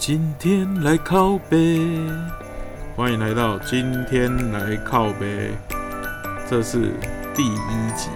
[0.00, 1.78] 今天来靠背，
[2.96, 5.50] 欢迎来到今天来靠背，
[6.48, 6.94] 这是
[7.34, 8.08] 第一集。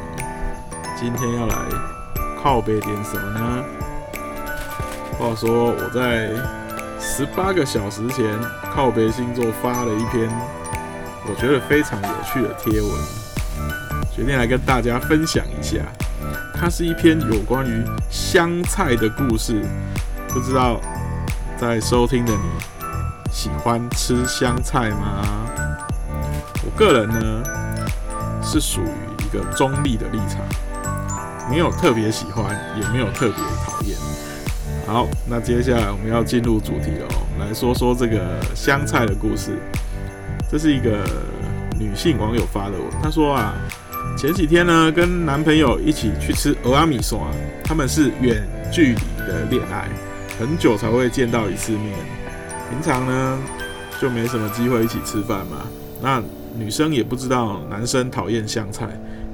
[0.98, 1.54] 今天要来
[2.42, 3.64] 靠背点什么呢？
[5.18, 6.30] 话说我在
[6.98, 8.34] 十八个小时前，
[8.74, 10.26] 靠背星座发了一篇
[11.28, 12.90] 我觉得非常有趣的贴文，
[14.10, 15.80] 决定来跟大家分享一下。
[16.54, 19.60] 它是一篇有关于香菜的故事，
[20.28, 20.80] 不知道
[21.56, 25.46] 在收听的你喜欢吃香菜吗？
[26.64, 27.42] 我个人呢
[28.42, 30.40] 是属于一个中立的立场，
[31.50, 33.96] 没有特别喜欢，也没有特别讨厌。
[34.86, 39.58] 好，那接下来我们要进入主题了，来说说这个香菜的故事。
[40.50, 41.04] 这是一个
[41.78, 43.54] 女性网友发的文，她说啊。
[44.16, 47.30] 前几天呢，跟男朋友一起去吃俄阿米索啊，
[47.64, 49.88] 他们是远距离的恋爱，
[50.38, 51.92] 很久才会见到一次面。
[52.70, 53.38] 平常呢
[54.00, 55.58] 就没什么机会一起吃饭嘛。
[56.02, 56.22] 那
[56.56, 58.88] 女生也不知道男生讨厌香菜，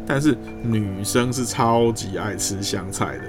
[0.07, 3.25] 但是女生是超级爱吃香菜的。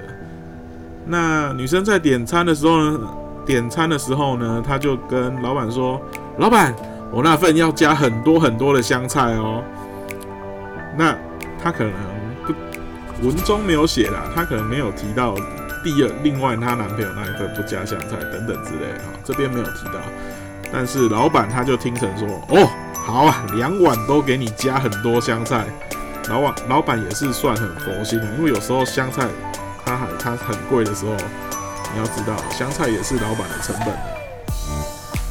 [1.06, 3.00] 那女生在点餐的时候呢，
[3.44, 6.00] 点餐的时候呢，她就跟老板说
[6.38, 6.74] ：“老板，
[7.10, 9.62] 我那份要加很多很多的香菜哦。”
[10.96, 11.16] 那
[11.62, 11.92] 她可能
[12.46, 15.34] 不文中没有写啦，她可能没有提到
[15.82, 20.00] 第二另外她男朋友那一份不加香菜等等之类的，这边没有提到。
[20.72, 25.66] 但是老板他就听成说，哦，好啊，两碗都给你加很多香菜。
[26.28, 29.26] 老板老板也是算很佛心的，因为有时候香菜
[29.84, 31.12] 它还它很贵的时候，
[31.92, 33.88] 你要知道香菜也是老板的成本。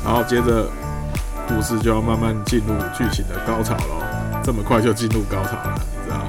[0.03, 0.67] 然后接着
[1.47, 4.03] 故事就要慢慢进入剧情的高潮喽，
[4.43, 5.81] 这么快就进入高潮了。
[5.95, 6.25] 你知道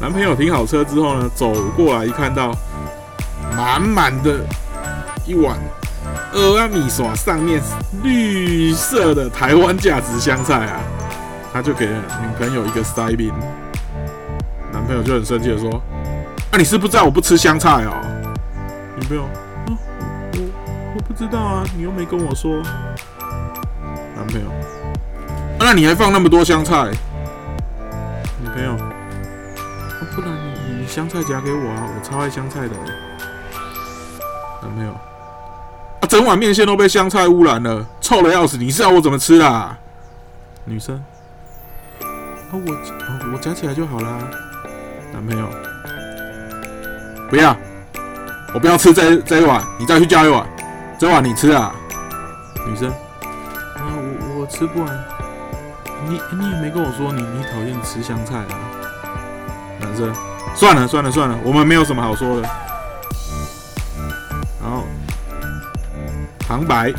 [0.00, 2.54] 男朋友停好车之后呢，走过来一看到
[3.56, 4.40] 满满的
[5.26, 5.58] 一碗
[6.32, 7.60] 俄阿米耍上面
[8.02, 10.80] 绿色的台湾价值香菜啊，
[11.52, 13.32] 他就给女朋友一个塞宾。
[14.72, 15.70] 男朋友就很生气的说
[16.50, 17.92] ：“啊，你是不知道我不吃香菜哦。”
[18.98, 19.24] 女朋友
[19.68, 19.76] ：“啊
[20.34, 22.62] 我我不知道啊，你又没跟我说。”
[24.16, 24.46] 男朋友
[25.60, 26.90] ：“那你还放那么多香菜？”
[28.42, 28.76] 女朋友。
[30.16, 32.74] 不然你你香菜夹给我啊，我超爱香菜的。
[34.62, 39.76] 男朋友，啊，整碗面线都被香菜污染了，臭的要死，你是要我怎么吃啦？
[40.64, 40.94] 女生，
[42.00, 44.18] 啊我我夹起来就好啦。
[45.12, 45.48] 男朋友，
[47.28, 47.56] 不要，
[48.54, 50.46] 我不要吃这这一碗，你再去加一碗，
[50.96, 51.74] 这碗你吃啊。
[52.64, 55.04] 女生，啊我我吃不完，
[56.08, 58.54] 你你也没跟我说你你讨厌吃香菜啊。
[59.80, 60.14] 男生，
[60.54, 62.48] 算了算了算了，我们没有什么好说的。
[66.52, 66.92] 旁白，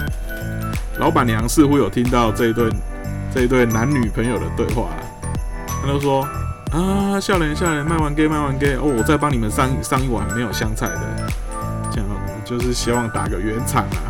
[0.97, 2.71] 老板娘似乎有听到这一对
[3.31, 4.89] 这一对男女朋友的对话，
[5.79, 6.27] 他就说
[6.73, 11.01] ：“啊，笑脸笑脸，卖完给卖完给，哦，我再帮你们上上一碗没有香菜的，
[11.91, 12.09] 这样
[12.43, 14.01] 就是希望打个圆场啊。”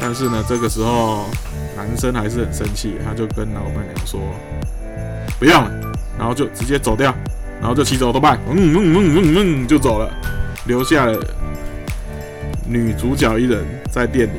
[0.00, 1.26] 但是呢，这个时候
[1.76, 4.20] 男生还是很生气，他就跟老板娘说
[5.38, 5.60] ：“不要。
[5.62, 5.70] 了。”
[6.18, 7.14] 然后就直接走掉，
[7.60, 10.10] 然后就骑走都拜，嗯嗯嗯嗯嗯就走了，
[10.66, 11.16] 留下了
[12.70, 14.38] 女主角一人在店里。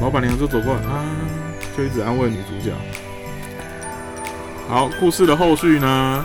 [0.00, 1.04] 老板娘就走过来啊，
[1.76, 2.72] 就一直安慰女主角。
[4.66, 6.24] 好，故事的后续呢？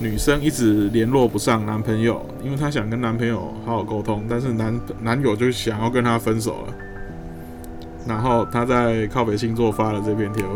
[0.00, 6.74] 女生一直联络不上男朋友，因为她想跟男朋友好好沟通，但是男男友就想要跟她分手了。
[8.06, 10.54] 然后她在靠北星座发了这篇贴文，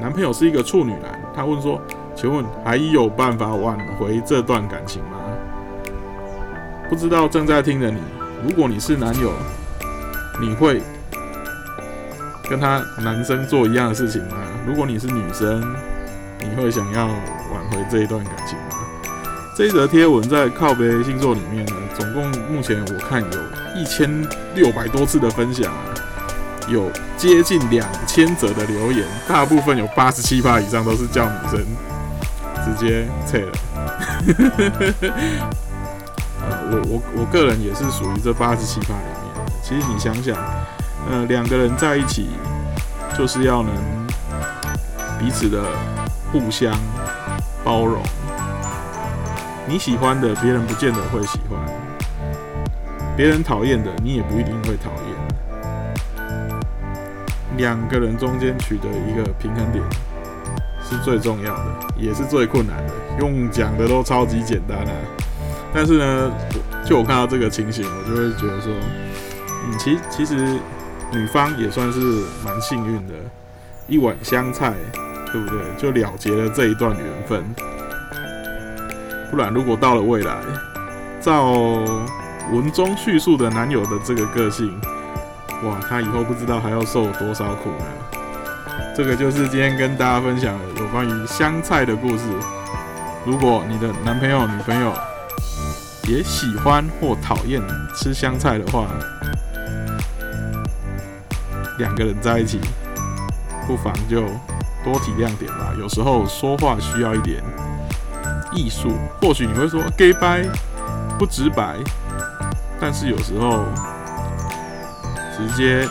[0.00, 1.78] 男朋友是一个处女男，他问说。
[2.18, 5.18] 请问还有办法挽回这段感情吗？
[6.88, 8.00] 不知道正在听的你，
[8.44, 9.32] 如果你是男友，
[10.40, 10.82] 你会
[12.48, 14.36] 跟他男生做一样的事情吗？
[14.66, 15.60] 如果你是女生，
[16.40, 18.64] 你会想要挽回这一段感情吗？
[19.56, 23.38] 这一则贴文在靠背星座里面呢，总共目前我看有
[23.74, 24.10] 一千
[24.54, 25.72] 六百多次的分享，
[26.68, 31.66] 有接近两千则的留言，大部分有八十七趴以上都是叫女生。
[32.66, 33.52] 直接撤了。
[36.70, 39.46] 我我我个人也是属于这八十七趴里面。
[39.62, 40.36] 其实你想想，
[41.10, 42.28] 呃，两个人在一起
[43.16, 43.72] 就是要能
[45.18, 45.64] 彼此的
[46.32, 46.72] 互相
[47.64, 48.02] 包容。
[49.66, 51.58] 你喜欢的，别人不见得会喜欢；
[53.16, 55.16] 别人讨厌的，你也不一定会讨厌。
[57.56, 59.82] 两个人中间取得一个平衡点。
[60.88, 61.64] 是最重要的，
[61.96, 62.92] 也是最困难的。
[63.18, 64.92] 用讲的都超级简单啊，
[65.76, 66.32] 但是呢，
[66.86, 68.72] 就我看到这个情形，我就会觉得说，
[69.66, 70.58] 嗯，其其实
[71.12, 72.00] 女方也算是
[72.42, 73.12] 蛮幸运的，
[73.86, 74.72] 一碗香菜，
[75.30, 75.58] 对不对？
[75.76, 77.44] 就了结了这一段缘分。
[79.30, 80.38] 不然，如果到了未来，
[81.20, 81.52] 照
[82.50, 84.72] 文中叙述的男友的这个个性，
[85.62, 87.84] 哇，他以后不知道还要受多少苦呢。
[88.96, 92.24] 这个就是今天跟大家分享的有关于香菜的故事。
[93.26, 94.94] 如果你的男朋友、女朋友
[96.08, 97.60] 也喜欢或讨厌
[97.96, 98.86] 吃香菜的话，
[101.78, 102.60] 两个人在一起，
[103.66, 104.22] 不妨就
[104.84, 105.74] 多体谅点吧。
[105.78, 107.42] 有时候说话需要一点
[108.52, 108.92] 艺术。
[109.20, 110.44] 或许你会说 “gay 白”
[111.18, 111.76] 不直白，
[112.80, 113.64] 但是有时候
[115.36, 115.88] 直接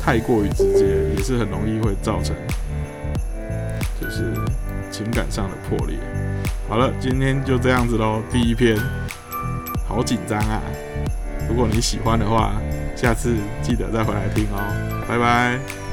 [0.00, 2.36] 太过于直接，也是很容易会造成
[4.00, 4.32] 就是
[4.88, 5.98] 情感上的破裂。
[6.68, 8.22] 好了，今天就这样子喽。
[8.30, 8.76] 第一篇，
[9.86, 10.60] 好紧张啊！
[11.48, 12.52] 如果你喜欢的话，
[12.94, 15.02] 下次记得再回来听哦。
[15.08, 15.87] 拜拜。